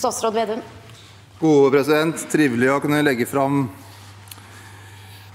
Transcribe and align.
Statsråd 0.00 0.34
Vedum. 0.34 0.60
Gode 1.40 1.70
president. 1.74 2.22
Trivelig 2.32 2.70
å 2.72 2.78
kunne 2.80 3.02
legge 3.04 3.26
fram 3.28 3.66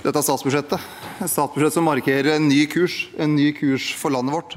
dette 0.01 0.23
statsbudsjettet. 0.25 0.81
Et 1.21 1.29
statsbudsjett 1.29 1.75
som 1.77 1.85
markerer 1.85 2.31
en 2.33 2.47
ny 2.49 2.63
kurs. 2.71 3.03
En 3.21 3.35
ny 3.37 3.51
kurs 3.53 3.91
for 3.93 4.15
landet 4.15 4.33
vårt. 4.33 4.55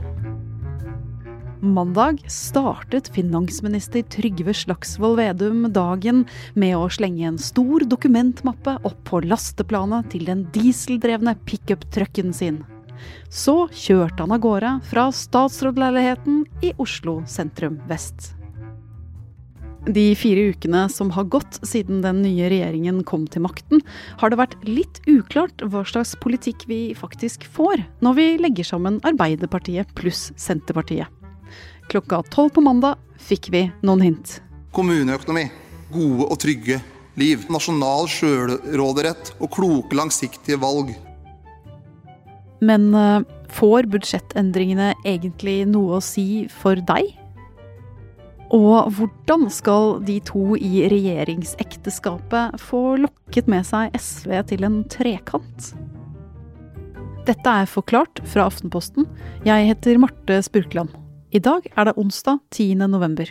Mandag 1.60 2.22
startet 2.32 3.10
finansminister 3.12 4.06
Trygve 4.08 4.54
Slagsvold 4.56 5.20
Vedum 5.20 5.66
dagen 5.76 6.24
med 6.56 6.78
å 6.78 6.88
slenge 6.88 7.28
en 7.28 7.36
stor 7.42 7.84
dokumentmappe 7.84 8.78
opp 8.88 9.04
på 9.10 9.20
lasteplanet 9.26 10.08
til 10.14 10.24
den 10.30 10.46
dieseldrevne 10.56 11.36
pickup-trucken 11.44 12.32
sin. 12.32 12.62
Så 13.28 13.66
kjørte 13.76 14.24
han 14.24 14.32
av 14.38 14.40
gårde 14.40 14.74
fra 14.88 15.10
statsrådleiligheten 15.12 16.44
i 16.64 16.72
Oslo 16.80 17.20
sentrum 17.28 17.82
vest. 17.92 18.37
De 19.88 20.12
fire 20.20 20.50
ukene 20.52 20.82
som 20.92 21.08
har 21.16 21.24
gått 21.32 21.58
siden 21.64 22.02
den 22.04 22.20
nye 22.20 22.50
regjeringen 22.52 23.00
kom 23.08 23.24
til 23.30 23.46
makten, 23.46 23.80
har 24.20 24.28
det 24.28 24.40
vært 24.40 24.56
litt 24.68 25.00
uklart 25.08 25.64
hva 25.64 25.80
slags 25.88 26.12
politikk 26.20 26.66
vi 26.68 26.80
faktisk 26.98 27.46
får 27.48 27.80
når 28.04 28.18
vi 28.18 28.26
legger 28.42 28.68
sammen 28.68 28.98
Arbeiderpartiet 29.08 29.94
pluss 29.96 30.28
Senterpartiet. 30.36 31.08
Klokka 31.88 32.20
tolv 32.28 32.52
på 32.52 32.60
mandag 32.60 33.00
fikk 33.16 33.48
vi 33.54 33.64
noen 33.80 34.04
hint. 34.04 34.38
Kommuneøkonomi. 34.76 35.46
Gode 35.88 36.26
og 36.28 36.36
trygge 36.42 36.82
liv. 37.16 37.46
Nasjonal 37.48 38.10
sjølråderett 38.12 39.32
og 39.40 39.54
kloke, 39.56 39.96
langsiktige 39.96 40.60
valg. 40.60 40.92
Men 42.60 42.90
uh, 42.92 43.24
får 43.54 43.88
budsjettendringene 43.88 44.92
egentlig 45.06 45.62
noe 45.70 45.96
å 45.96 46.04
si 46.04 46.44
for 46.52 46.76
deg? 46.76 47.14
Og 48.54 48.88
hvordan 48.96 49.48
skal 49.52 49.98
de 50.08 50.16
to 50.24 50.56
i 50.56 50.86
regjeringsekteskapet 50.88 52.56
få 52.62 52.96
lokket 53.02 53.50
med 53.50 53.66
seg 53.68 53.92
SV 53.92 54.32
til 54.48 54.64
en 54.64 54.78
trekant? 54.88 55.72
Dette 57.28 57.56
er 57.60 57.68
Forklart 57.68 58.22
fra 58.24 58.46
Aftenposten. 58.48 59.04
Jeg 59.44 59.68
heter 59.68 60.00
Marte 60.00 60.40
Spurkland. 60.46 60.94
I 61.28 61.42
dag 61.44 61.68
er 61.76 61.90
det 61.90 61.98
onsdag 62.00 62.40
10. 62.56 62.88
november. 62.88 63.28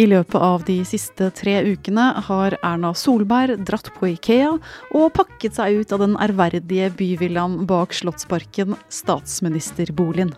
I 0.00 0.06
løpet 0.08 0.40
av 0.40 0.62
de 0.64 0.78
siste 0.88 1.26
tre 1.36 1.58
ukene 1.68 2.06
har 2.24 2.54
Erna 2.64 2.94
Solberg 2.96 3.60
dratt 3.68 3.90
på 3.92 4.08
Ikea 4.14 4.54
og 4.96 5.10
pakket 5.12 5.58
seg 5.58 5.82
ut 5.82 5.92
av 5.92 6.00
den 6.00 6.14
ærverdige 6.16 6.88
byvillaen 6.96 7.66
bak 7.68 7.92
Slottsparken, 7.92 8.72
statsministerboligen. 8.88 10.32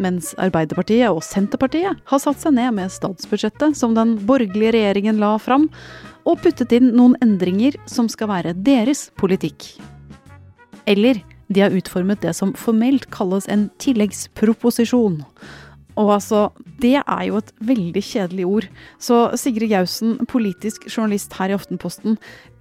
Mens 0.00 0.32
Arbeiderpartiet 0.40 1.12
og 1.12 1.20
Senterpartiet 1.26 2.00
har 2.08 2.24
satt 2.24 2.40
seg 2.40 2.56
ned 2.56 2.72
med 2.78 2.94
statsbudsjettet 2.94 3.76
som 3.76 3.92
den 3.92 4.16
borgerlige 4.24 4.72
regjeringen 4.78 5.20
la 5.20 5.34
fram, 5.36 5.68
og 6.24 6.40
puttet 6.40 6.72
inn 6.72 6.94
noen 6.96 7.18
endringer 7.20 7.76
som 7.84 8.08
skal 8.08 8.32
være 8.32 8.56
deres 8.56 9.10
politikk. 9.20 9.74
Eller 10.88 11.20
de 11.52 11.66
har 11.66 11.76
utformet 11.76 12.24
det 12.24 12.32
som 12.38 12.56
formelt 12.56 13.10
kalles 13.12 13.44
en 13.52 13.68
tilleggsproposisjon. 13.82 15.26
Og 15.98 16.12
altså, 16.16 16.48
det 16.82 16.98
er 17.00 17.22
jo 17.28 17.40
et 17.40 17.52
veldig 17.66 18.02
kjedelig 18.04 18.46
ord. 18.46 18.66
Så 19.02 19.22
Sigrid 19.40 19.72
Gausen, 19.72 20.18
politisk 20.30 20.86
journalist 20.90 21.34
her 21.38 21.52
i 21.52 21.56
Aftenposten, 21.56 22.18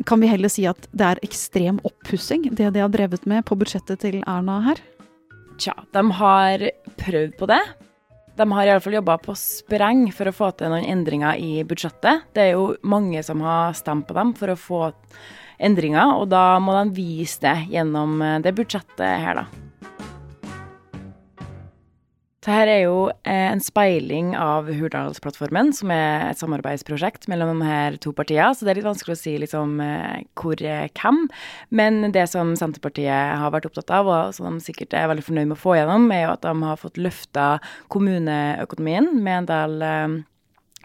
kan 0.10 0.22
vi 0.22 0.32
heller 0.32 0.52
si 0.52 0.66
at 0.70 0.90
det 0.92 1.06
er 1.06 1.22
ekstrem 1.26 1.82
oppussing, 1.88 2.50
det 2.56 2.74
de 2.76 2.84
har 2.84 2.94
drevet 2.94 3.28
med 3.30 3.46
på 3.48 3.58
budsjettet 3.60 4.02
til 4.06 4.22
Erna 4.26 4.60
her? 4.70 4.82
Tja, 5.60 5.76
de 5.94 6.04
har 6.16 6.66
prøvd 7.00 7.38
på 7.40 7.50
det. 7.52 7.62
De 8.40 8.46
har 8.56 8.70
iallfall 8.70 8.96
jobba 8.96 9.18
på 9.20 9.36
spreng 9.36 10.06
for 10.16 10.30
å 10.30 10.36
få 10.36 10.54
til 10.56 10.72
noen 10.72 10.88
endringer 10.88 11.36
i 11.36 11.66
budsjettet. 11.68 12.30
Det 12.32 12.45
er 12.45 12.54
jo 12.56 12.70
mange 12.88 13.20
som 13.28 13.44
har 13.44 13.76
stemt 13.76 14.08
på 14.08 14.16
dem 14.16 14.32
for 14.39 14.54
å 14.54 14.60
få 14.60 14.84
endringer, 15.60 16.16
og 16.16 16.30
da 16.32 16.56
må 16.64 16.78
de 16.78 16.95
vise 16.95 17.44
det 17.44 17.73
gjennom 17.73 18.16
det 18.39 18.56
budsjettet 18.56 19.26
her, 19.26 19.44
da. 19.44 19.69
Dette 22.39 22.72
er 22.72 22.86
jo 22.86 23.10
eh, 23.27 23.50
en 23.52 23.60
speiling 23.60 24.30
av 24.39 24.70
Hurdalsplattformen, 24.72 25.73
som 25.76 25.92
er 25.92 26.30
et 26.30 26.39
samarbeidsprosjekt 26.39 27.27
mellom 27.27 27.60
de 27.60 27.67
her 27.67 27.98
to 28.00 28.14
partiene. 28.16 28.54
Så 28.55 28.64
det 28.64 28.72
er 28.72 28.80
litt 28.80 28.88
vanskelig 28.88 29.17
å 29.17 29.20
si 29.20 29.33
liksom, 29.44 29.73
eh, 29.83 30.22
hvor 30.39 30.55
hvem. 30.55 31.20
Men 31.76 32.14
det 32.16 32.23
som 32.32 32.54
Senterpartiet 32.55 33.36
har 33.42 33.52
vært 33.52 33.67
opptatt 33.67 33.92
av, 33.92 34.08
og 34.08 34.32
som 34.38 34.55
de 34.55 34.64
sikkert 34.64 34.95
er 34.95 35.11
veldig 35.11 35.27
fornøyd 35.27 35.52
med 35.52 35.58
å 35.58 35.60
få 35.60 35.76
gjennom, 35.82 36.08
er 36.16 36.23
jo 36.23 36.33
at 36.38 36.48
de 36.48 36.55
har 36.64 36.80
fått 36.80 37.02
løfta 37.04 37.50
kommuneøkonomien 37.92 39.11
med 39.20 39.42
en 39.42 39.52
del 39.52 39.88
eh, 39.89 40.20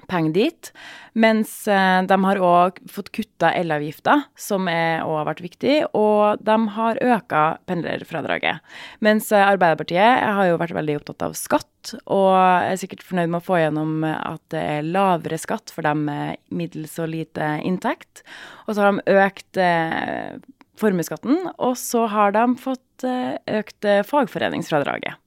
penger 0.09 0.35
dit. 0.35 0.71
Mens 1.15 1.53
eh, 1.71 2.01
de 2.09 2.19
har 2.25 2.41
òg 2.43 2.81
fått 2.91 3.11
kutta 3.15 3.53
elavgifta, 3.55 4.17
som 4.39 4.69
òg 4.69 5.13
har 5.19 5.29
vært 5.29 5.45
viktig, 5.45 5.77
og 5.95 6.43
de 6.45 6.57
har 6.77 7.01
øka 7.03 7.45
pendlerfradraget. 7.71 8.63
Mens 9.05 9.31
eh, 9.33 9.45
Arbeiderpartiet 9.47 10.25
har 10.25 10.51
jo 10.51 10.59
vært 10.61 10.77
veldig 10.77 10.99
opptatt 11.01 11.27
av 11.29 11.39
skatt, 11.39 11.95
og 12.09 12.33
er 12.35 12.81
sikkert 12.81 13.05
fornøyd 13.05 13.31
med 13.33 13.43
å 13.43 13.47
få 13.47 13.61
gjennom 13.61 14.07
at 14.09 14.43
det 14.55 14.63
er 14.79 14.87
lavere 14.89 15.39
skatt 15.41 15.73
for 15.75 15.87
dem 15.87 16.07
med 16.09 16.41
middels 16.55 16.97
og 17.03 17.13
lite 17.13 17.57
inntekt. 17.65 18.25
Og 18.67 18.75
så 18.75 18.85
har 18.85 18.95
de 18.95 19.19
økt 19.19 19.61
eh, 19.61 20.39
formuesskatten, 20.81 21.45
og 21.59 21.77
så 21.79 22.09
har 22.11 22.35
de 22.35 22.49
fått 22.59 22.81
økt 23.05 23.87
fagforeningsfradraget. 24.09 25.21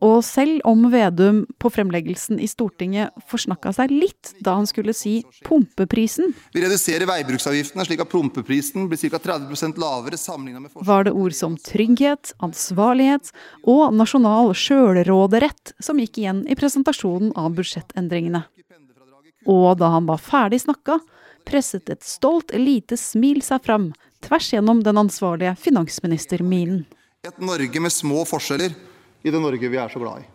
Og 0.00 0.22
selv 0.24 0.62
om 0.64 0.86
Vedum 0.92 1.42
på 1.60 1.68
fremleggelsen 1.72 2.40
i 2.40 2.48
Stortinget 2.48 3.12
forsnakka 3.28 3.72
seg 3.76 3.92
litt 3.92 4.32
da 4.40 4.54
han 4.56 4.68
skulle 4.68 4.94
si 4.96 5.18
pumpeprisen 5.44 6.32
Vi 6.54 6.62
reduserer 6.64 7.04
veibruksavgiftene 7.10 7.84
slik 7.84 8.00
at 8.04 8.12
pumpeprisen 8.12 8.88
blir 8.88 9.00
ca. 9.12 9.20
30 9.20 9.76
lavere 9.80 10.16
sammenlignet 10.16 10.64
med 10.64 10.88
Var 10.88 11.04
det 11.04 11.12
ord 11.12 11.36
som 11.36 11.58
trygghet, 11.60 12.32
ansvarlighet 12.40 13.32
og 13.68 13.92
nasjonal 13.92 14.54
sjølråderett 14.56 15.74
som 15.84 16.00
gikk 16.00 16.22
igjen 16.22 16.46
i 16.48 16.56
presentasjonen 16.56 17.34
av 17.36 17.52
budsjettendringene. 17.58 18.46
Og 19.48 19.76
da 19.80 19.92
han 19.96 20.08
var 20.08 20.20
ferdig 20.20 20.62
snakka, 20.64 20.98
presset 21.48 21.92
et 21.92 22.04
stolt 22.04 22.52
lite 22.56 22.96
smil 23.00 23.44
seg 23.44 23.64
fram 23.64 23.90
tvers 24.24 24.52
gjennom 24.52 24.82
den 24.84 25.00
ansvarlige 25.00 25.56
finansministerminen. 25.60 26.86
Et 27.24 27.40
Norge 27.44 27.80
med 27.84 27.92
små 27.92 28.24
forskjeller 28.28 28.72
i 29.22 29.32
det 29.32 29.40
Norge 29.40 29.72
vi 29.72 29.80
er 29.80 29.92
så 29.92 30.02
glad 30.02 30.24
i. 30.24 30.28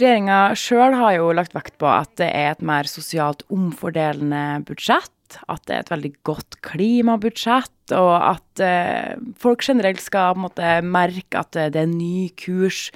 Regjeringa 0.00 0.54
sjøl 0.56 0.94
har 0.96 1.16
jo 1.18 1.32
lagt 1.36 1.52
vekt 1.52 1.76
på 1.80 1.88
at 1.90 2.14
det 2.16 2.30
er 2.32 2.54
et 2.54 2.62
mer 2.64 2.88
sosialt 2.88 3.44
omfordelende 3.52 4.62
budsjett. 4.68 5.12
At 5.46 5.62
det 5.68 5.74
er 5.74 5.82
et 5.84 5.92
veldig 5.92 6.10
godt 6.26 6.56
klimabudsjett, 6.66 7.92
og 7.94 8.14
at 8.16 8.62
eh, 8.64 9.12
folk 9.38 9.62
generelt 9.62 10.00
skal 10.02 10.38
måte 10.40 10.80
merke 10.82 11.38
at 11.38 11.52
det 11.54 11.68
er 11.68 11.84
en 11.84 11.94
ny 11.98 12.30
kurs 12.40 12.88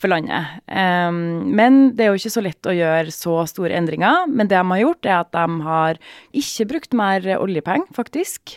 for 0.00 0.12
landet. 0.12 0.62
Um, 0.70 1.52
men 1.52 1.82
det 1.98 2.06
er 2.06 2.12
jo 2.12 2.22
ikke 2.22 2.34
så 2.38 2.46
lett 2.46 2.70
å 2.70 2.76
gjøre 2.76 3.12
så 3.12 3.42
store 3.50 3.76
endringer. 3.76 4.24
Men 4.30 4.48
det 4.48 4.56
de 4.56 4.64
har 4.72 4.84
gjort, 4.86 5.10
er 5.10 5.18
at 5.18 5.34
de 5.34 5.60
har 5.66 6.00
ikke 6.44 6.68
brukt 6.72 6.96
mer 6.96 7.28
oljepenger, 7.36 7.90
faktisk. 7.98 8.56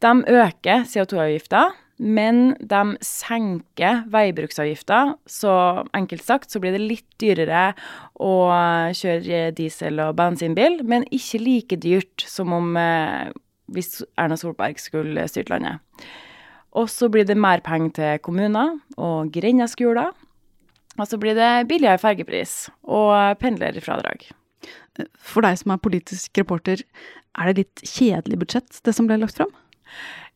De 0.00 0.12
øker 0.32 0.86
CO2-avgifta, 0.88 1.68
men 2.00 2.54
de 2.64 2.80
senker 3.04 4.06
veibruksavgifta. 4.08 5.00
Så 5.28 5.52
enkelt 5.96 6.24
sagt 6.24 6.52
så 6.52 6.62
blir 6.62 6.72
det 6.72 6.80
litt 6.80 7.08
dyrere 7.20 7.74
å 8.16 8.32
kjøre 8.96 9.50
diesel- 9.56 10.00
og 10.06 10.16
bensinbil, 10.16 10.80
men 10.88 11.04
ikke 11.12 11.42
like 11.42 11.80
dyrt 11.82 12.24
som 12.24 12.54
om 12.56 12.72
eh, 12.80 13.28
hvis 13.70 14.00
Erna 14.18 14.40
Solberg 14.40 14.80
skulle 14.80 15.28
styrt 15.28 15.52
landet. 15.52 15.84
Og 16.72 16.88
så 16.88 17.10
blir 17.12 17.26
det 17.26 17.36
mer 17.36 17.60
penger 17.66 17.94
til 17.98 18.18
kommuner 18.24 18.78
og 18.96 19.32
grendeskoler. 19.34 20.12
Og 20.98 21.06
så 21.06 21.18
blir 21.20 21.36
det 21.36 21.68
billigere 21.68 22.00
fergepris 22.00 22.70
og 22.82 23.38
pendlerfradrag. 23.42 24.30
For 25.16 25.44
deg 25.44 25.58
som 25.60 25.74
er 25.74 25.82
politisk 25.82 26.40
reporter, 26.40 26.82
er 27.38 27.50
det 27.50 27.62
litt 27.62 27.82
kjedelig 27.86 28.40
budsjett, 28.42 28.80
det 28.84 28.94
som 28.96 29.08
ble 29.08 29.20
lagt 29.20 29.38
fram? 29.38 29.52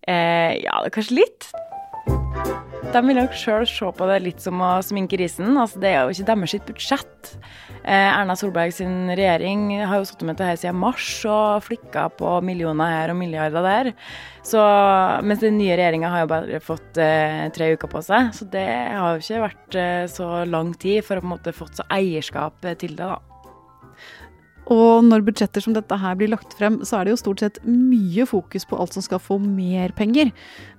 Eh, 0.06 0.60
ja, 0.64 0.80
kanskje 0.92 1.22
litt. 1.22 1.48
De 2.94 3.00
vil 3.02 3.16
nok 3.16 3.32
sjøl 3.34 3.64
se 3.66 3.88
på 3.96 4.06
det 4.06 4.20
litt 4.22 4.42
som 4.44 4.60
å 4.62 4.76
sminke 4.84 5.18
risen. 5.18 5.56
Altså, 5.58 5.80
det 5.82 5.90
er 5.90 6.04
jo 6.04 6.14
ikke 6.14 6.28
deres 6.28 6.66
budsjett. 6.68 7.32
Eh, 7.84 8.10
Erna 8.20 8.36
Solberg 8.38 8.72
sin 8.72 9.10
regjering 9.12 9.66
har 9.84 9.98
jo 9.98 10.06
sittet 10.08 10.24
med 10.28 10.38
dette 10.38 10.62
siden 10.62 10.78
mars 10.80 11.08
og 11.28 11.64
flikka 11.66 12.06
på 12.16 12.36
millioner 12.46 12.92
her 12.94 13.12
og 13.12 13.18
milliarder 13.18 13.66
der. 13.66 13.90
Så, 14.46 14.62
mens 15.26 15.42
den 15.42 15.58
nye 15.58 15.76
regjeringa 15.76 16.12
har 16.12 16.24
jo 16.24 16.32
bare 16.32 16.62
fått 16.64 17.00
eh, 17.02 17.44
tre 17.56 17.74
uker 17.74 17.92
på 17.92 18.04
seg. 18.04 18.32
Så 18.36 18.48
det 18.52 18.68
har 18.68 19.16
jo 19.16 19.24
ikke 19.24 19.44
vært 19.48 19.78
eh, 19.80 20.06
så 20.12 20.30
lang 20.48 20.72
tid 20.80 21.04
for 21.04 21.18
å 21.18 21.24
på 21.24 21.28
en 21.28 21.34
måte 21.36 21.56
fått 21.56 21.80
så 21.80 21.88
eierskap 21.92 22.62
til 22.80 22.96
det, 22.96 23.04
da. 23.04 23.33
Og 24.72 25.04
når 25.04 25.24
budsjetter 25.26 25.60
som 25.60 25.74
dette 25.76 25.96
her 26.00 26.16
blir 26.16 26.30
lagt 26.32 26.54
frem, 26.56 26.78
så 26.86 26.98
er 26.98 27.06
det 27.06 27.14
jo 27.14 27.20
stort 27.20 27.42
sett 27.44 27.60
mye 27.68 28.24
fokus 28.28 28.64
på 28.68 28.78
alt 28.80 28.96
som 28.96 29.04
skal 29.04 29.20
få 29.20 29.36
mer 29.42 29.92
penger. 29.96 30.32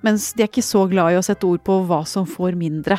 Mens 0.06 0.32
de 0.34 0.46
er 0.46 0.50
ikke 0.50 0.66
så 0.66 0.86
glad 0.90 1.14
i 1.14 1.20
å 1.20 1.26
sette 1.26 1.46
ord 1.46 1.62
på 1.66 1.80
hva 1.86 2.02
som 2.10 2.26
får 2.30 2.58
mindre. 2.58 2.98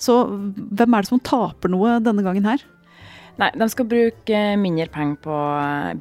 Så 0.00 0.22
hvem 0.28 0.96
er 0.96 1.04
det 1.04 1.12
som 1.12 1.20
taper 1.20 1.72
noe 1.72 1.98
denne 2.04 2.24
gangen 2.24 2.48
her? 2.48 2.64
Nei, 3.40 3.48
de 3.56 3.68
skal 3.72 3.88
bruke 3.88 4.40
mindre 4.60 4.88
penger 4.92 5.20
på 5.24 5.36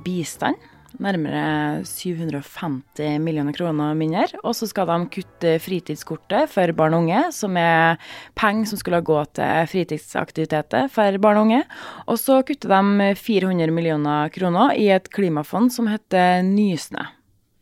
bistand 0.05 0.70
nærmere 0.99 1.83
750 1.87 3.21
millioner 3.23 3.55
kroner 3.55 3.95
mindre. 3.97 4.25
Og 4.43 4.55
så 4.57 4.67
skal 4.69 4.89
de 4.89 4.97
kutte 5.13 5.55
fritidskortet 5.63 6.51
for 6.51 6.73
barn 6.77 6.97
og 6.97 7.05
unge, 7.05 7.23
som 7.35 7.57
er 7.59 8.01
penger 8.39 8.71
som 8.71 8.81
skulle 8.81 9.01
gå 9.05 9.17
til 9.37 9.71
fritidsaktiviteter 9.71 10.91
for 10.91 11.21
barn 11.23 11.39
og 11.39 11.47
unge. 11.47 11.63
Og 12.07 12.19
så 12.19 12.41
kutter 12.47 12.75
de 12.75 13.09
400 13.15 13.71
millioner 13.75 14.29
kroner 14.35 14.75
i 14.75 14.89
et 14.91 15.09
klimafond 15.13 15.71
som 15.73 15.89
heter 15.91 16.43
Nysnø. 16.47 17.07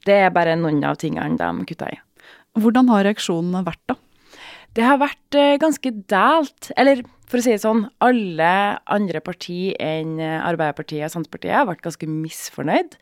Det 0.07 0.15
er 0.25 0.33
bare 0.33 0.57
noen 0.57 0.81
av 0.87 0.97
tingene 0.97 1.37
de 1.37 1.69
kutter 1.69 1.93
i. 1.93 2.03
Hvordan 2.59 2.89
har 2.89 3.05
reaksjonene 3.05 3.65
vært, 3.67 3.83
da? 3.91 3.99
Det 4.77 4.85
har 4.85 4.99
vært 5.01 5.37
eh, 5.37 5.57
ganske 5.61 5.91
delt. 6.11 6.69
Eller 6.79 7.01
for 7.29 7.37
å 7.37 7.43
si 7.45 7.51
det 7.53 7.61
sånn, 7.61 7.83
alle 8.01 8.51
andre 8.89 9.19
partier 9.21 9.75
enn 9.81 10.15
Arbeiderpartiet 10.17 11.05
og 11.05 11.13
Senterpartiet 11.13 11.53
har 11.53 11.67
vært 11.69 11.83
ganske 11.85 12.07
misfornøyd, 12.09 12.95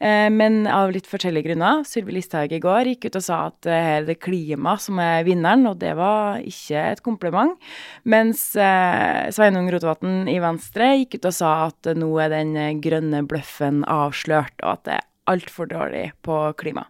eh, 0.00 0.30
men 0.32 0.62
av 0.72 0.94
litt 0.94 1.08
forskjellige 1.10 1.50
grunner. 1.50 1.82
Sylvi 1.88 2.16
Listhaug 2.16 2.54
i 2.56 2.62
går 2.64 2.94
gikk 2.94 3.10
ut 3.10 3.18
og 3.20 3.26
sa 3.26 3.40
at 3.50 3.68
her 3.68 3.90
er 3.98 4.08
det 4.08 4.16
klima 4.24 4.78
som 4.80 5.00
er 5.04 5.26
vinneren, 5.28 5.68
og 5.68 5.82
det 5.84 5.92
var 6.00 6.40
ikke 6.40 6.86
et 6.94 7.04
kompliment. 7.04 7.60
Mens 8.08 8.46
eh, 8.56 9.28
Sveinung 9.36 9.68
Rotevatn 9.72 10.32
i 10.32 10.38
Venstre 10.44 10.94
gikk 11.02 11.18
ut 11.18 11.30
og 11.32 11.38
sa 11.42 11.52
at 11.68 11.92
nå 12.00 12.08
er 12.24 12.32
den 12.32 12.80
grønne 12.84 13.24
bløffen 13.28 13.84
avslørt, 13.84 14.56
og 14.64 14.78
at 14.78 14.88
det 14.88 14.98
er 14.98 15.08
altfor 15.34 15.68
dårlig 15.68 16.08
på 16.24 16.40
klima. 16.60 16.88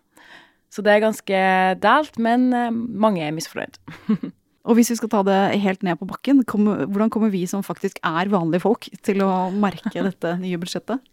Så 0.74 0.82
det 0.82 0.96
er 0.96 1.04
ganske 1.04 1.42
delt, 1.82 2.16
men 2.18 2.48
eh, 2.54 2.72
mange 2.74 3.22
er 3.22 3.34
misfornøyd. 3.36 3.78
Og 4.64 4.78
hvis 4.78 4.88
vi 4.88 4.96
skal 4.96 5.10
ta 5.12 5.20
det 5.26 5.38
helt 5.60 5.82
ned 5.84 5.98
på 6.00 6.06
bakken, 6.08 6.40
hvordan 6.40 7.10
kommer 7.12 7.28
vi 7.28 7.42
som 7.48 7.60
faktisk 7.62 7.98
er 8.00 8.30
vanlige 8.32 8.64
folk 8.64 8.88
til 9.04 9.20
å 9.20 9.50
merke 9.52 10.04
dette 10.08 10.36
nye 10.40 10.60
budsjettet? 10.60 11.04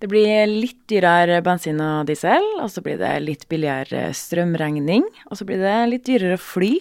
Det 0.00 0.08
blir 0.10 0.48
litt 0.48 0.80
dyrere 0.90 1.42
bensin 1.44 1.78
og 1.84 2.08
diesel, 2.08 2.44
og 2.62 2.72
så 2.72 2.82
blir 2.84 2.96
det 3.00 3.12
litt 3.22 3.44
billigere 3.52 4.08
strømregning. 4.16 5.04
Og 5.28 5.38
så 5.38 5.46
blir 5.48 5.60
det 5.62 5.76
litt 5.92 6.08
dyrere 6.08 6.40
fly. 6.40 6.72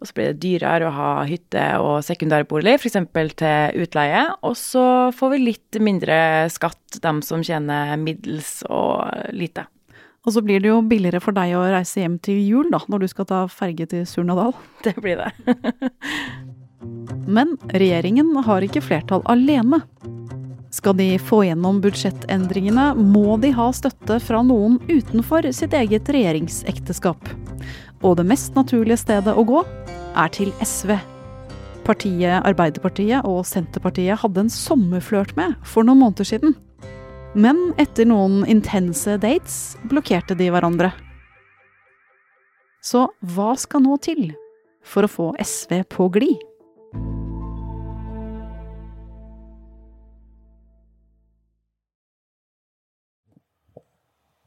Og 0.00 0.08
så 0.08 0.16
blir 0.16 0.30
det 0.30 0.40
dyrere 0.40 0.86
å 0.88 0.94
ha 0.96 1.10
hytte 1.28 1.64
og 1.82 1.98
sekundærbolig, 2.06 2.78
f.eks. 2.78 2.96
til 3.42 3.82
utleie. 3.82 4.22
Og 4.46 4.54
så 4.56 4.84
får 5.18 5.34
vi 5.34 5.42
litt 5.42 5.80
mindre 5.82 6.46
skatt, 6.54 7.02
dem 7.02 7.20
som 7.26 7.44
tjener 7.44 7.98
middels 8.00 8.60
og 8.70 9.34
lite. 9.34 9.66
Og 10.26 10.34
så 10.34 10.42
blir 10.44 10.60
det 10.60 10.68
jo 10.68 10.82
billigere 10.84 11.20
for 11.24 11.36
deg 11.36 11.54
å 11.56 11.64
reise 11.72 12.02
hjem 12.02 12.18
til 12.20 12.40
jul, 12.44 12.68
da, 12.72 12.82
når 12.92 13.04
du 13.04 13.08
skal 13.12 13.28
ta 13.30 13.40
ferge 13.48 13.86
til 13.88 14.04
Surnadal. 14.08 14.52
Det 14.84 14.94
blir 15.00 15.20
det. 15.20 15.30
Men 17.36 17.56
regjeringen 17.72 18.34
har 18.44 18.64
ikke 18.64 18.82
flertall 18.84 19.24
alene. 19.30 19.80
Skal 20.70 20.94
de 21.00 21.08
få 21.18 21.42
gjennom 21.48 21.80
budsjettendringene, 21.82 22.92
må 22.94 23.36
de 23.42 23.50
ha 23.56 23.70
støtte 23.74 24.20
fra 24.22 24.42
noen 24.46 24.78
utenfor 24.90 25.48
sitt 25.56 25.74
eget 25.76 26.08
regjeringsekteskap. 26.12 27.32
Og 28.06 28.16
det 28.20 28.28
mest 28.28 28.54
naturlige 28.56 29.00
stedet 29.02 29.34
å 29.34 29.44
gå 29.46 29.64
er 29.64 30.30
til 30.36 30.52
SV. 30.62 30.94
Partiet 31.84 32.46
Arbeiderpartiet 32.46 33.26
og 33.26 33.42
Senterpartiet 33.48 34.20
hadde 34.22 34.44
en 34.44 34.52
sommerflørt 34.52 35.34
med 35.38 35.56
for 35.66 35.86
noen 35.86 36.04
måneder 36.04 36.28
siden. 36.28 36.54
Men 37.38 37.68
etter 37.78 38.08
noen 38.10 38.40
intense 38.50 39.12
dates 39.22 39.76
blokkerte 39.86 40.34
de 40.34 40.48
hverandre. 40.50 40.88
Så 42.82 43.04
hva 43.22 43.52
skal 43.54 43.84
nå 43.84 44.00
til 44.02 44.32
for 44.82 45.06
å 45.06 45.10
få 45.12 45.26
SV 45.38 45.84
på 45.94 46.08
glid? 46.10 46.40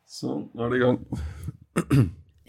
Sånn, 0.03 0.49
nå 0.51 0.65
er 0.65 0.73
det 0.73 0.81
i 0.81 0.83
gang. 0.83 0.99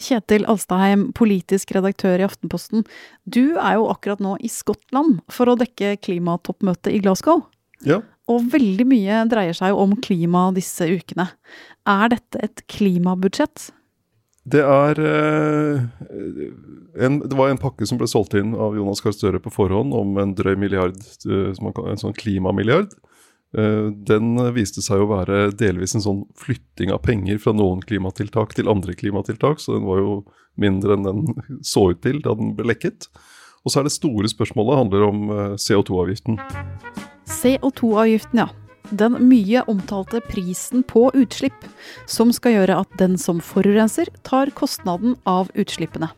Kjetil 0.04 0.48
Alstaheim, 0.50 1.12
politisk 1.14 1.76
redaktør 1.78 2.18
i 2.18 2.26
Aftenposten. 2.26 2.82
Du 3.22 3.54
er 3.54 3.78
jo 3.78 3.86
akkurat 3.92 4.18
nå 4.18 4.34
i 4.42 4.50
Skottland 4.50 5.22
for 5.32 5.48
å 5.48 5.56
dekke 5.62 5.94
klimatoppmøtet 6.02 6.90
i 6.90 7.00
Glasgow. 7.06 7.46
Ja. 7.86 8.02
Og 8.32 8.44
veldig 8.54 8.86
mye 8.88 9.22
dreier 9.28 9.56
seg 9.56 9.74
jo 9.74 9.80
om 9.84 9.96
klima 10.00 10.46
disse 10.56 10.86
ukene. 10.88 11.28
Er 11.84 12.12
dette 12.14 12.40
et 12.46 12.62
klimabudsjett? 12.72 13.68
Det 14.44 14.60
er 14.60 14.98
eh, 15.00 15.84
en, 17.00 17.18
Det 17.24 17.36
var 17.36 17.48
en 17.48 17.60
pakke 17.60 17.86
som 17.88 18.00
ble 18.00 18.08
solgt 18.10 18.36
inn 18.36 18.52
av 18.52 18.76
Jonas 18.76 19.00
Gahr 19.04 19.14
Støre 19.16 19.40
på 19.40 19.52
forhånd 19.52 19.94
om 19.96 20.18
en 20.20 20.34
drøy 20.36 20.52
milliard, 20.60 20.98
eh, 21.24 21.52
en 21.56 22.00
sånn 22.00 22.16
klimamilliard. 22.16 22.92
Eh, 23.56 23.88
den 24.08 24.36
viste 24.56 24.84
seg 24.84 25.00
å 25.00 25.08
være 25.14 25.46
delvis 25.56 25.96
en 25.96 26.04
sånn 26.04 26.22
flytting 26.40 26.92
av 26.92 27.00
penger 27.06 27.40
fra 27.40 27.56
noen 27.56 27.80
klimatiltak 27.84 28.52
til 28.56 28.68
andre 28.72 28.96
klimatiltak, 28.98 29.64
så 29.64 29.78
den 29.78 29.88
var 29.88 30.02
jo 30.02 30.18
mindre 30.60 30.98
enn 30.98 31.08
den 31.08 31.24
så 31.64 31.88
ut 31.94 32.04
til 32.04 32.20
da 32.24 32.36
den 32.36 32.52
ble 32.58 32.68
lekket. 32.74 33.08
Og 33.64 33.72
så 33.72 33.80
er 33.80 33.88
det 33.88 33.96
store 33.96 34.28
spørsmålet 34.28 34.80
handler 34.82 35.08
om 35.08 35.24
CO2-avgiften. 35.56 36.36
CO2-avgiften, 37.30 38.44
ja. 38.44 38.48
Den 38.92 39.16
mye 39.30 39.62
omtalte 39.70 40.20
prisen 40.28 40.82
på 40.84 41.06
utslipp, 41.16 41.56
som 42.06 42.32
skal 42.36 42.58
gjøre 42.58 42.76
at 42.82 42.98
den 43.00 43.16
som 43.18 43.40
forurenser, 43.40 44.10
tar 44.22 44.52
kostnaden 44.52 45.16
av 45.24 45.48
utslippene. 45.56 46.10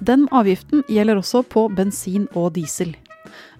Den 0.00 0.26
avgiften 0.32 0.82
gjelder 0.88 1.20
også 1.20 1.44
på 1.44 1.66
bensin 1.76 2.26
og 2.32 2.54
diesel. 2.56 2.94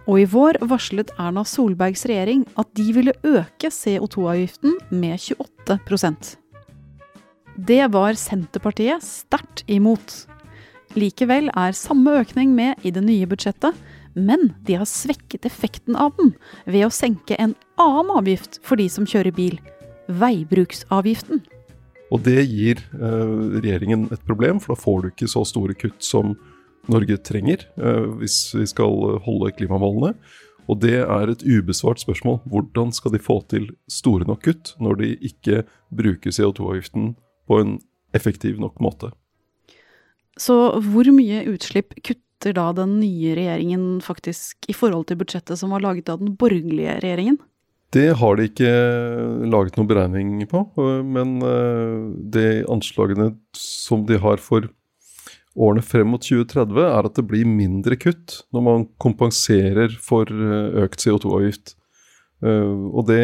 Og 0.08 0.22
i 0.22 0.28
vår 0.32 0.58
varslet 0.66 1.12
Erna 1.20 1.44
Solbergs 1.46 2.06
regjering 2.08 2.46
at 2.58 2.70
de 2.78 2.88
ville 2.96 3.14
øke 3.20 3.68
CO2-avgiften 3.70 4.78
med 4.90 5.20
28% 5.20 6.34
Det 7.68 7.82
var 7.92 8.16
Senterpartiet 8.18 9.04
sterkt 9.04 9.62
imot. 9.68 10.24
Likevel 10.98 11.52
er 11.52 11.76
samme 11.76 12.16
økning 12.18 12.56
med 12.56 12.80
i 12.82 12.90
det 12.90 13.04
nye 13.04 13.28
budsjettet, 13.30 13.76
men 14.20 14.52
de 14.66 14.76
har 14.80 14.88
svekket 14.88 15.46
effekten 15.48 15.96
av 15.98 16.12
den 16.18 16.34
ved 16.66 16.86
å 16.86 16.92
senke 16.94 17.38
en 17.40 17.54
annen 17.80 18.12
avgift 18.18 18.60
for 18.66 18.80
de 18.80 18.88
som 18.92 19.08
kjører 19.08 19.34
bil, 19.36 19.58
veibruksavgiften. 20.20 21.42
Og 22.10 22.24
det 22.26 22.42
gir 22.42 22.82
eh, 22.98 23.34
regjeringen 23.62 24.08
et 24.10 24.22
problem, 24.26 24.58
for 24.62 24.74
da 24.74 24.82
får 24.82 25.02
du 25.02 25.10
ikke 25.12 25.30
så 25.30 25.44
store 25.46 25.76
kutt 25.78 26.02
som 26.02 26.34
Norge 26.90 27.20
trenger 27.22 27.66
eh, 27.78 28.06
hvis 28.20 28.50
vi 28.56 28.66
skal 28.70 29.20
holde 29.24 29.52
klimamålene. 29.58 30.14
Og 30.70 30.78
det 30.82 31.00
er 31.02 31.30
et 31.30 31.42
ubesvart 31.42 32.02
spørsmål. 32.02 32.40
Hvordan 32.50 32.92
skal 32.94 33.14
de 33.14 33.22
få 33.22 33.40
til 33.50 33.70
store 33.90 34.26
nok 34.28 34.44
kutt 34.46 34.74
når 34.82 35.00
de 35.00 35.14
ikke 35.30 35.64
bruker 35.94 36.34
CO2-avgiften 36.34 37.14
på 37.50 37.62
en 37.62 37.78
effektiv 38.14 38.60
nok 38.62 38.78
måte? 38.82 39.10
Så 40.38 40.56
hvor 40.86 41.10
mye 41.14 41.42
utslipp 41.50 41.96
kutter 41.98 42.29
kutter 42.40 42.56
da 42.56 42.72
den 42.72 43.00
nye 43.00 43.34
regjeringen 43.36 44.00
faktisk 44.00 44.64
i 44.68 44.72
forhold 44.72 45.08
til 45.08 45.18
budsjettet 45.20 45.58
som 45.58 45.70
var 45.70 45.80
laget 45.80 46.08
av 46.08 46.20
den 46.20 46.36
borgerlige 46.36 47.00
regjeringen? 47.02 47.38
Det 47.92 48.16
har 48.16 48.36
de 48.36 48.46
ikke 48.46 48.70
laget 49.50 49.76
noen 49.76 49.88
beregning 49.88 50.46
på, 50.48 50.62
men 51.02 51.42
eh, 51.42 51.96
de 52.32 52.64
anslagene 52.70 53.34
som 53.52 54.06
de 54.06 54.16
har 54.16 54.38
for 54.38 54.68
årene 55.58 55.82
frem 55.82 56.06
mot 56.06 56.22
2030, 56.22 56.78
er 56.78 57.08
at 57.08 57.16
det 57.18 57.26
blir 57.26 57.44
mindre 57.44 57.98
kutt 57.98 58.44
når 58.54 58.62
man 58.62 58.86
kompenserer 59.02 59.90
for 59.98 60.30
eh, 60.30 60.84
økt 60.84 61.02
CO2-avgift. 61.02 61.74
Uh, 62.40 62.88
og 62.96 63.04
det, 63.10 63.20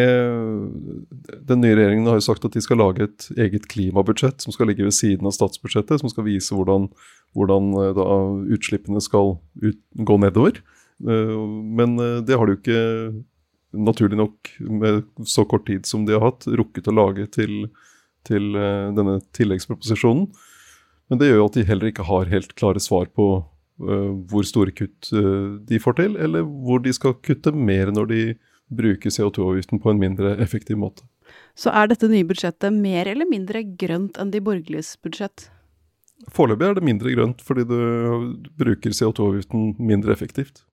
Den 1.49 1.63
nye 1.65 1.77
regjeringen 1.79 2.09
har 2.11 2.19
jo 2.19 2.27
sagt 2.27 2.45
at 2.45 2.53
de 2.53 2.61
skal 2.61 2.83
lage 2.83 3.07
et 3.07 3.29
eget 3.33 3.65
klimabudsjett 3.73 4.45
som 4.45 4.53
skal 4.53 4.69
ligge 4.69 4.85
ved 4.85 4.93
siden 4.93 5.29
av 5.29 5.33
statsbudsjettet, 5.33 6.03
som 6.03 6.13
skal 6.13 6.27
vise 6.27 6.53
hvordan, 6.53 6.91
hvordan 7.37 7.71
uh, 7.79 7.93
da, 7.97 8.05
utslippene 8.53 9.01
skal 9.01 9.39
ut, 9.65 9.81
gå 9.97 10.19
nedover. 10.21 10.61
Uh, 11.01 11.33
men 11.49 11.97
det 12.29 12.37
har 12.37 12.45
de 12.45 12.57
jo 12.57 12.61
ikke, 12.61 12.83
naturlig 13.77 14.21
nok, 14.21 14.53
med 14.69 15.03
så 15.29 15.45
kort 15.49 15.67
tid 15.69 15.89
som 15.89 16.05
de 16.07 16.17
har 16.17 16.25
hatt, 16.25 16.45
rukket 16.49 16.89
å 16.89 16.97
lage 16.97 17.27
til, 17.33 17.67
til 18.29 18.53
denne 18.97 19.19
tilleggsproposisjonen. 19.37 20.29
Men 21.11 21.21
det 21.21 21.29
gjør 21.29 21.43
jo 21.43 21.49
at 21.51 21.59
de 21.59 21.65
heller 21.69 21.91
ikke 21.91 22.07
har 22.09 22.31
helt 22.31 22.55
klare 22.57 22.81
svar 22.81 23.11
på 23.13 23.27
hvor 23.77 24.47
store 24.49 24.73
kutt 24.73 25.11
de 25.13 25.81
får 25.83 25.99
til, 25.99 26.17
eller 26.25 26.47
hvor 26.47 26.81
de 26.81 26.95
skal 26.97 27.19
kutte 27.21 27.53
mer 27.53 27.93
når 27.93 28.09
de 28.09 28.23
bruke 28.73 29.11
CO2-avgiften 29.13 29.81
på 29.83 29.93
en 29.93 30.01
mindre 30.01 30.37
effektiv 30.43 30.79
måte. 30.81 31.05
Så 31.59 31.73
er 31.75 31.91
dette 31.91 32.09
nye 32.11 32.27
budsjettet 32.27 32.75
mer 32.75 33.09
eller 33.11 33.29
mindre 33.29 33.63
grønt 33.79 34.19
enn 34.21 34.31
de 34.35 34.43
borgerliges 34.45 34.95
budsjett? 35.03 35.49
Foreløpig 36.33 36.69
er 36.69 36.79
det 36.79 36.87
mindre 36.87 37.13
grønt 37.13 37.43
fordi 37.45 37.67
du 37.69 37.79
bruker 38.57 38.95
CO2-avgiften 38.97 39.75
mindre 39.79 40.15
effektivt. 40.17 40.65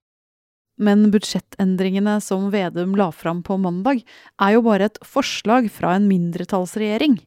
Men 0.81 1.11
budsjettendringene 1.13 2.17
som 2.23 2.47
Vedum 2.53 2.95
la 2.97 3.11
fram 3.13 3.43
på 3.45 3.59
mandag, 3.61 4.01
er 4.41 4.55
jo 4.55 4.63
bare 4.65 4.89
et 4.89 4.97
forslag 5.05 5.69
fra 5.71 5.93
en 5.97 6.07
mindretallsregjering. 6.09 7.19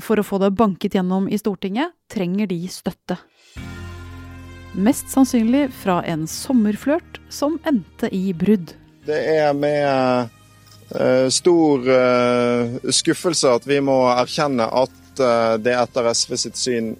For 0.00 0.18
å 0.18 0.26
få 0.26 0.40
det 0.42 0.54
banket 0.58 0.96
gjennom 0.96 1.28
i 1.30 1.38
Stortinget 1.38 1.94
trenger 2.10 2.50
de 2.50 2.58
støtte. 2.72 3.20
Mest 4.74 5.10
sannsynlig 5.10 5.68
fra 5.74 6.00
en 6.06 6.26
sommerflørt 6.30 7.18
som 7.30 7.58
endte 7.66 8.10
i 8.14 8.30
brudd. 8.34 8.74
Det 9.06 9.20
er 9.32 9.52
med 9.56 10.30
uh, 10.92 11.28
stor 11.32 11.86
uh, 11.88 12.90
skuffelse 12.92 13.54
at 13.60 13.68
vi 13.68 13.80
må 13.84 13.96
erkjenne 14.12 14.66
at 14.66 15.22
uh, 15.22 15.56
det 15.62 15.76
etter 15.78 16.10
SV 16.12 16.36
sitt 16.44 16.60
syn 16.60 16.94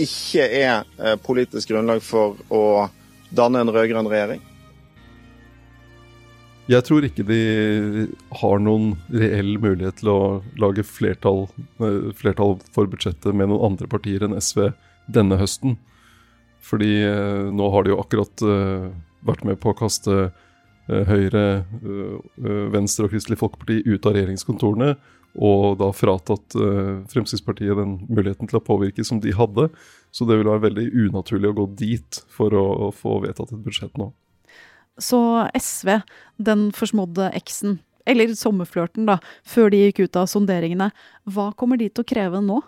ikke 0.00 0.44
er 0.46 1.16
politisk 1.20 1.72
grunnlag 1.74 1.98
for 2.00 2.38
å 2.54 2.86
danne 3.34 3.60
en 3.60 3.72
rød-grønn 3.74 4.08
regjering. 4.08 4.40
Jeg 6.70 6.86
tror 6.86 7.04
ikke 7.04 7.24
de 7.26 7.40
har 8.40 8.60
noen 8.62 8.92
reell 9.10 9.56
mulighet 9.58 9.98
til 10.00 10.12
å 10.12 10.20
lage 10.62 10.84
flertall, 10.86 11.48
eh, 11.82 12.12
flertall, 12.14 12.60
for 12.70 12.86
budsjettet 12.90 13.34
med 13.34 13.50
noen 13.50 13.72
andre 13.72 13.90
partier 13.90 14.22
enn 14.22 14.38
SV 14.38 14.68
denne 15.10 15.38
høsten. 15.40 15.74
Fordi 16.62 16.92
eh, 17.02 17.50
nå 17.50 17.72
har 17.74 17.84
de 17.84 17.92
jo 17.92 17.98
akkurat 18.00 18.46
vært 19.26 19.44
med 19.44 19.58
på 19.60 19.74
å 19.74 19.78
kaste 19.82 20.30
Høyre, 21.08 21.44
uh, 21.84 22.68
Venstre 22.74 23.06
og 23.06 23.14
Kristelig 23.14 23.40
Folkeparti 23.40 23.80
ut 23.86 24.06
av 24.06 24.16
regjeringskontorene. 24.16 24.94
Og 25.38 25.76
da 25.78 25.92
fratatt 25.94 26.56
Fremskrittspartiet 27.12 27.78
den 27.78 27.92
muligheten 28.10 28.48
til 28.50 28.58
å 28.58 28.64
påvirke 28.66 29.04
som 29.06 29.20
de 29.22 29.30
hadde. 29.30 29.68
Så 30.10 30.26
det 30.26 30.40
ville 30.40 30.50
være 30.50 30.64
veldig 30.64 30.86
unaturlig 31.04 31.52
å 31.52 31.56
gå 31.60 31.66
dit 31.78 32.18
for 32.34 32.56
å 32.58 32.88
få 32.90 33.20
vedtatt 33.22 33.52
et 33.54 33.62
budsjett 33.62 33.94
nå. 34.00 34.08
Så 34.98 35.20
SV, 35.54 36.00
den 36.42 36.66
forsmådde 36.74 37.30
eksen, 37.38 37.78
eller 38.10 38.34
sommerflørten, 38.36 39.06
da, 39.08 39.20
før 39.46 39.70
de 39.72 39.84
gikk 39.84 40.04
ut 40.04 40.18
av 40.18 40.28
sonderingene, 40.30 40.90
hva 41.30 41.50
kommer 41.56 41.80
de 41.80 41.88
til 41.92 42.04
å 42.04 42.10
kreve 42.10 42.42
nå? 42.44 42.60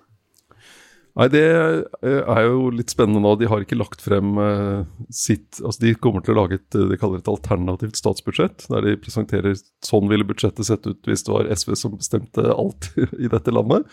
Nei, 1.19 1.27
Det 1.29 1.43
er 1.45 2.47
jo 2.47 2.71
litt 2.73 2.93
spennende 2.95 3.21
nå. 3.21 3.35
De 3.37 3.49
har 3.51 3.61
ikke 3.61 3.77
lagt 3.77 4.01
frem 4.01 4.33
uh, 4.41 4.87
sitt 5.13 5.61
altså 5.61 5.85
De 5.85 5.93
kommer 6.01 6.25
til 6.25 6.33
å 6.33 6.39
lage 6.41 6.57
et 6.57 6.79
de 6.79 6.97
kaller 7.01 7.21
et 7.21 7.29
alternativt 7.29 8.01
statsbudsjett, 8.01 8.65
der 8.73 8.87
de 8.87 8.97
presenterer 8.97 9.59
sånn 9.85 10.09
ville 10.09 10.25
budsjettet 10.25 10.71
sett 10.71 10.89
ut 10.89 11.05
hvis 11.09 11.27
det 11.27 11.35
var 11.35 11.53
SV 11.53 11.77
som 11.77 11.99
bestemte 11.99 12.47
alt 12.55 12.93
i 13.25 13.29
dette 13.29 13.53
landet. 13.53 13.85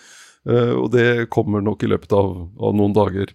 Og 0.47 0.87
det 0.93 1.27
kommer 1.35 1.59
nok 1.59 1.83
i 1.83 1.89
løpet 1.91 2.13
av, 2.15 2.29
av 2.55 2.77
noen 2.79 2.95
dager. 2.95 3.33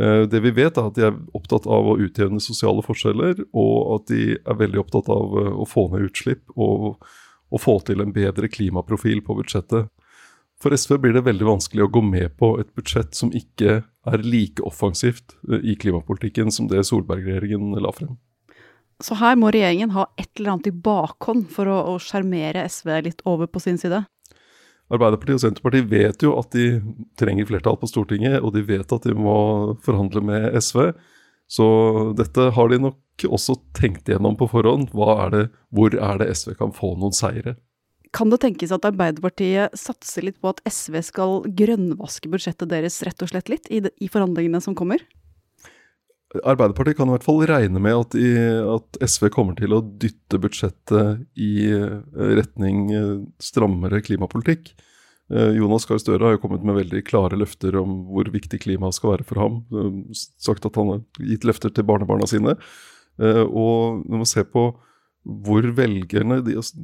Eh, 0.00 0.22
det 0.30 0.40
vi 0.40 0.52
vet, 0.54 0.76
er 0.78 0.88
at 0.88 0.98
de 0.98 1.06
er 1.08 1.16
opptatt 1.34 1.66
av 1.66 1.88
å 1.90 1.96
utjevne 1.98 2.40
sosiale 2.42 2.84
forskjeller, 2.86 3.40
og 3.50 3.78
at 3.96 4.10
de 4.12 4.36
er 4.38 4.58
veldig 4.60 4.82
opptatt 4.84 5.08
av 5.10 5.38
eh, 5.40 5.54
å 5.64 5.66
få 5.66 5.88
ned 5.92 6.06
utslipp 6.10 6.44
og, 6.54 7.00
og 7.50 7.62
få 7.62 7.78
til 7.88 8.04
en 8.04 8.14
bedre 8.14 8.50
klimaprofil 8.52 9.24
på 9.26 9.40
budsjettet. 9.40 9.90
For 10.62 10.74
SV 10.74 10.96
blir 10.98 11.14
det 11.14 11.22
veldig 11.26 11.46
vanskelig 11.46 11.84
å 11.84 11.92
gå 11.94 12.02
med 12.02 12.34
på 12.40 12.56
et 12.58 12.70
budsjett 12.74 13.14
som 13.14 13.30
ikke 13.36 13.80
er 13.84 14.24
like 14.26 14.64
offensivt 14.66 15.36
eh, 15.46 15.62
i 15.62 15.76
klimapolitikken 15.78 16.50
som 16.54 16.66
det 16.70 16.82
Solberg-regjeringen 16.88 17.78
la 17.78 17.92
frem. 17.94 18.16
Så 19.04 19.14
her 19.20 19.36
må 19.38 19.52
regjeringen 19.54 19.94
ha 19.94 20.08
et 20.18 20.32
eller 20.34 20.56
annet 20.56 20.72
i 20.72 20.74
bakhånd 20.74 21.46
for 21.54 21.70
å 21.70 21.98
sjarmere 22.02 22.64
SV 22.66 22.96
litt 23.06 23.22
over 23.30 23.46
på 23.46 23.62
sin 23.62 23.78
side? 23.78 24.02
Arbeiderpartiet 24.88 25.36
og 25.36 25.42
Senterpartiet 25.44 25.90
vet 25.90 26.24
jo 26.24 26.32
at 26.40 26.50
de 26.56 26.80
trenger 27.20 27.46
flertall 27.46 27.76
på 27.78 27.90
Stortinget, 27.90 28.40
og 28.40 28.54
de 28.56 28.64
vet 28.66 28.94
at 28.94 29.06
de 29.06 29.14
må 29.14 29.38
forhandle 29.84 30.22
med 30.24 30.56
SV. 30.58 30.88
Så 31.48 31.66
dette 32.18 32.48
har 32.56 32.72
de 32.72 32.80
nok 32.88 33.26
også 33.28 33.58
tenkt 33.76 34.08
gjennom 34.08 34.34
på 34.40 34.48
forhånd. 34.50 34.90
Er 34.90 35.34
det, 35.34 35.44
hvor 35.70 35.94
er 35.94 36.20
det 36.20 36.32
SV 36.34 36.56
kan 36.58 36.74
få 36.74 36.94
noen 36.98 37.14
seire? 37.16 37.54
Kan 38.16 38.32
det 38.32 38.40
tenkes 38.44 38.72
at 38.72 38.86
Arbeiderpartiet 38.88 39.74
satser 39.76 40.24
litt 40.24 40.38
på 40.40 40.52
at 40.52 40.62
SV 40.68 41.00
skal 41.04 41.42
grønnvaske 41.58 42.30
budsjettet 42.32 42.70
deres 42.70 43.00
rett 43.06 43.24
og 43.24 43.32
slett 43.32 43.50
litt 43.52 43.68
i, 43.68 43.82
de, 43.84 43.92
i 44.00 44.08
forhandlingene 44.12 44.62
som 44.64 44.76
kommer? 44.78 45.02
Arbeiderpartiet 46.36 46.98
kan 46.98 47.08
i 47.08 47.14
hvert 47.14 47.24
fall 47.24 47.40
regne 47.48 47.80
med 47.80 47.96
at, 47.96 48.16
i, 48.20 48.32
at, 48.68 48.98
SV 49.00 49.30
kommer 49.32 49.56
til 49.56 49.72
å 49.72 49.80
dytte 49.80 50.40
budsjettet 50.40 51.22
i 51.40 51.52
eh, 51.72 51.94
retning 52.36 52.82
eh, 52.92 53.14
strammere 53.40 54.02
klimapolitikk. 54.04 54.74
Eh, 55.32 55.54
Jonas 55.56 55.88
Gahr 55.88 56.02
Støre 56.02 56.26
har 56.26 56.36
jo 56.36 56.42
kommet 56.42 56.66
med 56.68 56.76
veldig 56.82 57.00
klare 57.08 57.38
løfter 57.40 57.78
om 57.80 58.02
hvor 58.12 58.28
viktig 58.32 58.60
klima 58.60 58.92
skal 58.92 59.14
være 59.16 59.28
for 59.28 59.40
ham. 59.40 59.62
Sagt 60.12 60.68
at 60.68 60.76
han 60.76 60.92
har 60.92 61.30
gitt 61.30 61.48
løfter 61.48 61.72
til 61.72 61.88
barnebarna 61.88 62.28
sine. 62.28 62.58
Og 63.18 64.04
når 64.04 64.20
man 64.20 64.28
ser 64.30 64.44
på 64.46 64.68
hvor 65.28 65.66
velgerne, 65.76 66.40
de, 66.44 66.54
altså, 66.56 66.78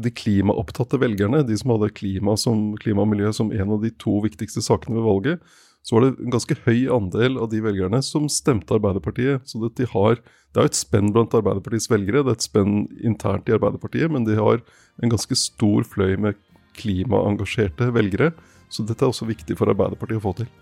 de 0.00 0.12
klimaopptatte 0.12 1.00
velgerne, 1.02 1.42
de 1.44 1.56
som 1.60 1.74
hadde 1.74 1.90
klima, 1.92 2.36
som, 2.40 2.70
klima 2.80 3.04
og 3.04 3.10
miljø 3.12 3.32
som 3.36 3.50
en 3.52 3.74
av 3.76 3.82
de 3.84 3.90
to 4.00 4.22
viktigste 4.24 4.62
sakene 4.64 4.96
ved 4.96 5.04
valget, 5.04 5.50
så 5.84 5.96
var 5.96 6.04
det 6.04 6.10
en 6.20 6.32
ganske 6.34 6.56
høy 6.66 6.88
andel 6.92 7.38
av 7.40 7.50
de 7.52 7.60
velgerne 7.64 8.00
som 8.04 8.28
stemte 8.32 8.76
Arbeiderpartiet. 8.76 9.46
Så 9.48 9.60
de 9.64 9.88
har, 9.94 10.20
det 10.52 10.60
er 10.60 10.68
et 10.68 10.80
spenn 10.80 11.12
blant 11.12 11.36
Arbeiderpartiets 11.36 11.88
velgere, 11.92 12.24
det 12.24 12.34
er 12.34 12.40
et 12.40 12.48
spenn 12.48 12.82
internt 13.00 13.48
i 13.48 13.56
Arbeiderpartiet, 13.56 14.12
men 14.12 14.28
de 14.28 14.36
har 14.36 14.60
en 15.00 15.12
ganske 15.12 15.36
stor 15.40 15.88
fløy 15.88 16.16
med 16.20 16.40
klimaengasjerte 16.80 17.92
velgere. 17.96 18.32
Så 18.70 18.84
dette 18.86 19.04
er 19.04 19.12
også 19.12 19.28
viktig 19.28 19.56
for 19.60 19.72
Arbeiderpartiet 19.72 20.20
å 20.20 20.28
få 20.28 20.36
til. 20.42 20.52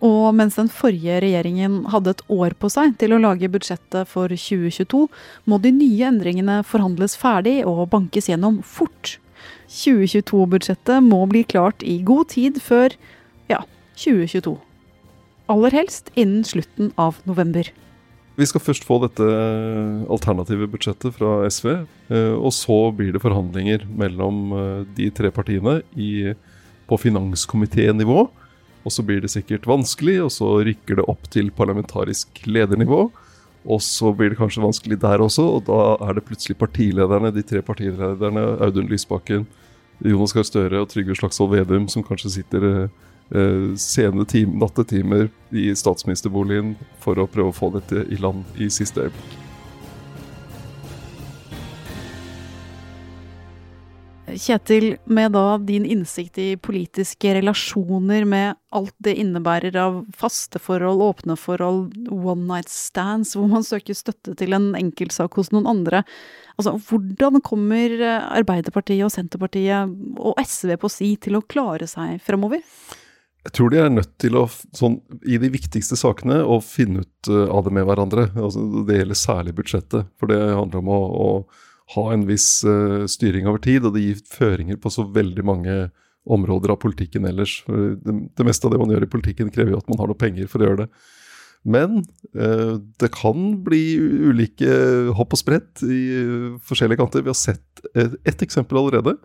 Og 0.00 0.30
mens 0.32 0.56
den 0.56 0.70
forrige 0.72 1.18
regjeringen 1.20 1.82
hadde 1.92 2.14
et 2.14 2.22
år 2.32 2.54
på 2.56 2.70
seg 2.72 2.94
til 3.00 3.12
å 3.12 3.20
lage 3.20 3.50
budsjettet 3.52 4.08
for 4.08 4.32
2022, 4.32 5.02
må 5.44 5.58
de 5.60 5.74
nye 5.76 6.06
endringene 6.08 6.62
forhandles 6.64 7.18
ferdig 7.20 7.58
og 7.68 7.90
bankes 7.92 8.30
gjennom 8.30 8.62
fort. 8.64 9.18
2022-budsjettet 9.70 11.04
må 11.04 11.20
bli 11.30 11.44
klart 11.44 11.84
i 11.84 12.00
god 12.06 12.32
tid 12.32 12.62
før 12.64 12.96
ja, 13.52 13.60
2022. 14.00 14.56
Aller 15.50 15.76
helst 15.76 16.10
innen 16.18 16.46
slutten 16.46 16.94
av 17.00 17.20
november. 17.28 17.68
Vi 18.40 18.46
skal 18.48 18.62
først 18.62 18.86
få 18.88 18.96
dette 19.02 19.24
alternative 20.08 20.68
budsjettet 20.72 21.16
fra 21.18 21.42
SV. 21.50 21.72
Eh, 22.08 22.34
og 22.38 22.54
så 22.56 22.78
blir 22.96 23.12
det 23.12 23.20
forhandlinger 23.20 23.84
mellom 24.00 24.54
eh, 24.56 24.76
de 24.96 25.10
tre 25.12 25.28
partiene 25.34 25.80
i, 25.92 26.32
på 26.88 26.98
finanskomiténivå. 27.02 28.30
Og 28.84 28.94
så 28.94 29.04
blir 29.04 29.20
det 29.20 29.32
sikkert 29.32 29.68
vanskelig, 29.68 30.16
og 30.24 30.30
så 30.32 30.52
rykker 30.64 31.00
det 31.00 31.08
opp 31.10 31.26
til 31.32 31.50
parlamentarisk 31.52 32.42
ledernivå. 32.46 33.08
Og 33.68 33.82
så 33.84 34.14
blir 34.16 34.32
det 34.32 34.38
kanskje 34.40 34.64
vanskelig 34.64 35.00
der 35.02 35.20
også, 35.20 35.44
og 35.58 35.66
da 35.68 35.80
er 36.06 36.16
det 36.16 36.24
plutselig 36.24 36.56
partilederne, 36.56 37.32
de 37.34 37.44
tre 37.44 37.60
partilederne, 37.62 38.46
Audun 38.64 38.88
Lysbakken, 38.88 39.44
Jonas 40.00 40.32
Gahr 40.32 40.48
Støre 40.48 40.80
og 40.80 40.88
Trygve 40.88 41.16
Slagsvold 41.18 41.52
Vedum, 41.52 41.90
som 41.92 42.04
kanskje 42.06 42.32
sitter 42.38 42.66
eh, 42.72 43.76
sene 43.76 44.24
time, 44.24 44.56
nattetimer 44.62 45.28
i 45.52 45.68
statsministerboligen 45.76 46.72
for 47.04 47.20
å 47.20 47.28
prøve 47.28 47.52
å 47.52 47.60
få 47.60 47.68
dette 47.76 48.08
i 48.08 48.20
land 48.22 48.48
i 48.56 48.72
siste 48.72 49.04
øyeblikk. 49.04 49.49
Kjetil, 54.38 54.94
med 55.10 55.32
da 55.34 55.58
din 55.58 55.86
innsikt 55.88 56.38
i 56.38 56.48
politiske 56.60 57.32
relasjoner, 57.38 58.24
med 58.28 58.58
alt 58.74 58.94
det 59.02 59.16
innebærer 59.18 59.76
av 59.80 60.00
faste 60.16 60.60
forhold, 60.62 61.02
åpne 61.02 61.36
forhold, 61.40 61.96
one 62.12 62.46
night 62.46 62.70
stands, 62.70 63.34
hvor 63.36 63.50
man 63.50 63.66
søker 63.66 63.96
støtte 63.98 64.36
til 64.38 64.54
en 64.56 64.72
enkeltsak 64.78 65.38
hos 65.40 65.50
noen 65.54 65.68
andre. 65.70 66.04
Altså, 66.60 66.76
hvordan 66.76 67.40
kommer 67.46 67.96
Arbeiderpartiet 68.30 69.06
og 69.06 69.14
Senterpartiet 69.14 69.94
og 70.20 70.40
SV 70.42 70.76
på 70.80 70.90
si 70.92 71.14
til 71.22 71.38
å 71.38 71.44
klare 71.46 71.88
seg 71.90 72.20
fremover? 72.24 72.62
Jeg 73.40 73.54
tror 73.56 73.72
de 73.72 73.78
er 73.80 73.92
nødt 73.92 74.12
til 74.20 74.36
å, 74.36 74.44
sånn, 74.76 74.98
i 75.24 75.38
de 75.40 75.48
viktigste 75.52 75.96
sakene, 75.96 76.42
å 76.44 76.58
finne 76.60 77.06
ut 77.06 77.30
uh, 77.32 77.46
av 77.48 77.64
det 77.64 77.72
med 77.72 77.86
hverandre. 77.88 78.26
Altså, 78.36 78.66
det 78.84 78.98
gjelder 78.98 79.16
særlig 79.16 79.54
budsjettet. 79.56 80.10
For 80.20 80.28
det 80.28 80.40
handler 80.44 80.82
om 80.82 80.90
å, 80.92 81.00
å 81.00 81.30
ha 81.94 82.04
en 82.12 82.26
viss 82.28 82.62
uh, 82.66 83.06
styring 83.10 83.48
over 83.50 83.62
tid, 83.64 83.84
og 83.84 83.96
det 83.96 84.04
gir 84.04 84.20
føringer 84.30 84.78
på 84.80 84.92
så 84.92 85.06
veldig 85.10 85.44
mange 85.46 85.76
områder 86.30 86.74
av 86.74 86.80
politikken 86.82 87.26
ellers. 87.26 87.60
Det, 87.66 88.14
det, 88.36 88.46
meste 88.46 88.68
av 88.68 88.74
det 88.74 88.80
man 88.82 88.92
gjør 88.92 89.06
i 89.06 89.10
politikken, 89.10 89.50
krever 89.52 89.74
jo 89.74 89.80
at 89.80 89.88
man 89.90 90.02
har 90.02 90.10
noe 90.10 90.20
penger 90.20 90.50
for 90.50 90.60
å 90.60 90.68
gjøre 90.68 90.84
det. 90.84 90.88
Men 91.70 92.02
uh, 92.38 92.76
det 93.00 93.10
kan 93.16 93.48
bli 93.64 93.82
ulike 94.30 94.70
hopp 95.16 95.34
og 95.36 95.40
sprett 95.40 95.82
i 95.84 96.02
forskjellige 96.68 97.00
kanter. 97.00 97.24
Vi 97.26 97.32
har 97.32 97.40
sett 97.40 97.82
ett 97.94 98.16
et 98.28 98.44
eksempel 98.46 98.78
allerede. 98.80 99.16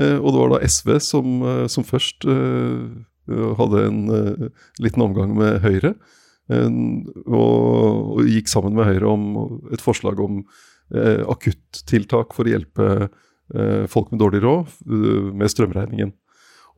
og 0.00 0.28
det 0.32 0.38
var 0.40 0.52
da 0.54 0.60
SV 0.64 0.98
som, 1.04 1.42
som 1.68 1.84
først 1.84 2.24
hadde 3.60 3.86
en 3.86 4.02
uh, 4.08 4.48
liten 4.80 5.04
omgang 5.04 5.36
med 5.36 5.60
Høyre. 5.62 5.94
Og, 6.52 8.16
og, 8.18 8.22
gikk 8.26 8.48
sammen 8.50 8.74
med 8.76 8.88
Høyre 8.88 9.08
om 9.12 9.26
et 9.72 9.84
forslag 9.84 10.20
om 10.20 10.42
uh, 10.94 11.22
akuttiltak 11.32 12.34
for 12.36 12.48
å 12.48 12.54
hjelpe 12.54 12.88
eh, 13.02 13.84
folk 13.90 14.12
med 14.12 14.20
dårlig 14.22 14.42
råd 14.44 14.74
med 15.36 15.50
strømregningen. 15.52 16.12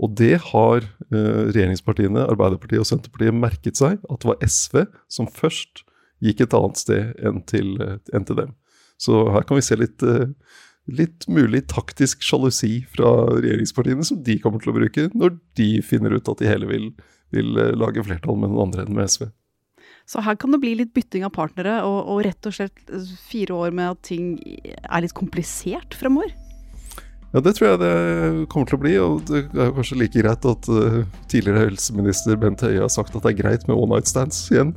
Og 0.02 0.10
det 0.18 0.40
har 0.48 0.82
regjeringspartiene, 1.14 2.24
Arbeiderpartiet 2.26 2.82
og 2.82 2.88
Senterpartiet 2.88 3.36
merket 3.38 3.78
seg. 3.78 4.00
At 4.10 4.24
det 4.24 4.26
var 4.26 4.40
SV 4.42 4.80
som 5.12 5.28
først 5.30 5.84
gikk 6.24 6.42
et 6.42 6.56
annet 6.58 6.80
sted 6.80 7.20
enn 7.22 7.38
til, 7.46 7.76
enn 8.10 8.26
til 8.26 8.40
dem. 8.40 8.56
Så 8.98 9.28
her 9.30 9.46
kan 9.46 9.60
vi 9.60 9.62
se 9.62 9.78
litt, 9.78 10.02
litt 10.90 11.28
mulig 11.30 11.62
taktisk 11.70 12.26
sjalusi 12.26 12.80
fra 12.90 13.12
regjeringspartiene 13.36 14.08
som 14.08 14.18
de 14.26 14.40
kommer 14.42 14.64
til 14.64 14.74
å 14.74 14.76
bruke 14.80 15.06
når 15.14 15.38
de 15.60 15.70
finner 15.86 16.18
ut 16.18 16.32
at 16.32 16.42
de 16.42 16.50
heller 16.50 16.74
vil, 16.74 16.90
vil 17.30 17.54
lage 17.78 18.02
flertall 18.02 18.40
med 18.40 18.50
noen 18.50 18.66
andre 18.66 18.88
enn 18.88 18.98
med 18.98 19.14
SV. 19.14 19.28
Så 20.04 20.20
her 20.20 20.36
kan 20.36 20.52
det 20.52 20.60
bli 20.60 20.74
litt 20.76 20.92
bytting 20.96 21.24
av 21.24 21.32
partnere, 21.32 21.78
og, 21.86 21.98
og 22.12 22.24
rett 22.26 22.48
og 22.48 22.54
slett 22.56 22.82
fire 23.24 23.56
år 23.56 23.76
med 23.76 23.94
at 23.94 24.02
ting 24.04 24.34
er 24.36 25.04
litt 25.04 25.16
komplisert 25.16 25.96
fremover? 25.96 26.34
Ja, 27.34 27.40
det 27.42 27.56
tror 27.56 27.72
jeg 27.72 27.78
det 27.82 27.94
kommer 28.52 28.68
til 28.70 28.78
å 28.78 28.82
bli. 28.84 28.94
Og 29.02 29.24
det 29.26 29.46
er 29.50 29.72
kanskje 29.74 29.98
like 29.98 30.20
greit 30.20 30.44
at 30.46 30.68
uh, 30.70 31.00
tidligere 31.32 31.64
helseminister 31.66 32.38
Bent 32.38 32.62
Høie 32.62 32.84
har 32.84 32.92
sagt 32.92 33.16
at 33.16 33.24
det 33.24 33.32
er 33.32 33.40
greit 33.40 33.64
med 33.66 33.74
one 33.74 33.96
night 33.96 34.10
stands 34.10 34.44
igjen. 34.52 34.70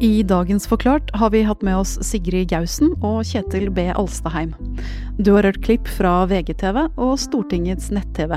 I 0.00 0.22
dagens 0.22 0.66
Forklart 0.66 1.10
har 1.14 1.30
vi 1.30 1.42
hatt 1.46 1.62
med 1.62 1.76
oss 1.78 1.92
Sigrid 2.02 2.48
Gausen 2.50 2.90
og 2.98 3.20
Kjetil 3.28 3.68
B. 3.70 3.86
Alstaheim. 3.94 4.50
Du 5.22 5.30
har 5.36 5.46
hørt 5.46 5.60
klipp 5.62 5.86
fra 5.86 6.24
VGTV 6.26 6.80
og 6.98 7.12
Stortingets 7.22 7.92
nett-TV. 7.94 8.34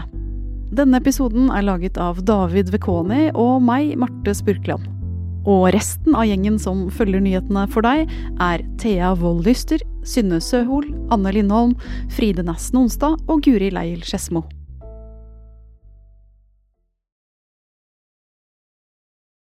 Denne 0.78 1.00
episoden 1.02 1.50
er 1.50 1.66
laget 1.66 1.98
av 1.98 2.22
David 2.28 2.70
Vekoni 2.76 3.32
og 3.34 3.66
meg, 3.66 3.96
Marte 3.98 4.36
Spurkland. 4.38 4.86
Og 5.50 5.72
resten 5.74 6.14
av 6.14 6.28
gjengen 6.30 6.60
som 6.62 6.86
følger 6.94 7.24
nyhetene 7.26 7.66
for 7.74 7.88
deg, 7.88 8.06
er 8.44 8.62
Thea 8.78 9.16
Wold 9.18 9.48
Lyster, 9.48 9.82
Synne 10.06 10.38
Søhol, 10.44 10.92
Anne 11.10 11.34
Lindholm, 11.34 11.74
Fride 12.14 12.46
Næss 12.46 12.70
Nonstad 12.76 13.18
og 13.26 13.42
Guri 13.48 13.72
Leil 13.74 14.06
Skedsmo. 14.06 14.46